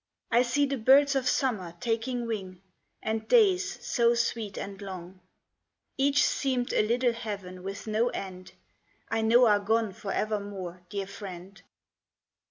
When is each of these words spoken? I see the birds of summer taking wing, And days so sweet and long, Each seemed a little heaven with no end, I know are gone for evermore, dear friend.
I 0.31 0.41
see 0.41 0.65
the 0.65 0.79
birds 0.79 1.13
of 1.15 1.29
summer 1.29 1.75
taking 1.79 2.25
wing, 2.25 2.63
And 3.03 3.27
days 3.27 3.85
so 3.85 4.15
sweet 4.15 4.57
and 4.57 4.81
long, 4.81 5.19
Each 5.95 6.23
seemed 6.23 6.73
a 6.73 6.81
little 6.81 7.13
heaven 7.13 7.61
with 7.61 7.85
no 7.85 8.09
end, 8.09 8.53
I 9.09 9.21
know 9.21 9.45
are 9.45 9.59
gone 9.59 9.93
for 9.93 10.11
evermore, 10.11 10.81
dear 10.89 11.05
friend. 11.05 11.61